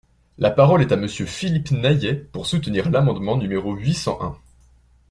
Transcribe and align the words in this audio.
La 0.39 0.49
parole 0.49 0.81
est 0.81 0.91
à 0.91 0.95
Monsieur 0.95 1.27
Philippe 1.27 1.69
Naillet, 1.69 2.15
pour 2.15 2.47
soutenir 2.47 2.89
l’amendement 2.89 3.37
numéro 3.37 3.75
huit 3.75 3.93
cent 3.93 4.19
un. 4.19 4.35